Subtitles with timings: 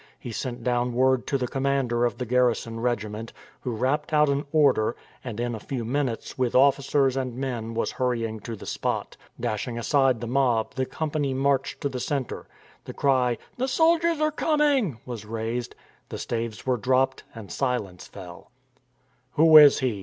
[0.17, 4.45] He sent down word to the commander of the garrison regiment, who rapped out an
[4.51, 9.15] order, and in a few minutes with officers and men was hurrying to the spot.
[9.39, 12.47] Dashing aside the mob the company marched to the centre.
[12.85, 15.75] The cry," The soldiers are coming!" was raised.
[16.09, 18.49] The staves were dropped and silence fell.
[19.33, 19.99] "Who is he?"